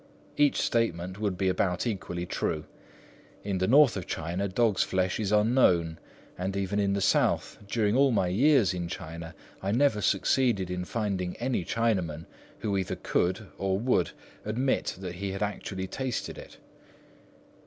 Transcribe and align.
Each 0.35 0.59
statement 0.59 1.19
would 1.19 1.37
be 1.37 1.47
about 1.47 1.85
equally 1.85 2.25
true. 2.25 2.65
In 3.43 3.59
the 3.59 3.67
north 3.67 3.95
of 3.95 4.07
China, 4.07 4.47
dogs' 4.47 4.81
flesh 4.81 5.19
is 5.19 5.31
unknown; 5.31 5.99
and 6.39 6.57
even 6.57 6.79
in 6.79 6.93
the 6.93 7.01
south, 7.01 7.59
during 7.67 7.95
all 7.95 8.09
my 8.09 8.25
years 8.27 8.73
in 8.73 8.87
China 8.87 9.35
I 9.61 9.71
never 9.71 10.01
succeeded 10.01 10.71
in 10.71 10.85
finding 10.85 11.35
any 11.35 11.63
Chinaman 11.63 12.25
who 12.61 12.75
either 12.77 12.95
could, 12.95 13.45
or 13.59 13.77
would, 13.77 14.09
admit 14.43 14.95
that 14.99 15.17
he 15.17 15.33
had 15.33 15.43
actually 15.43 15.85
tasted 15.85 16.35
it. 16.35 16.57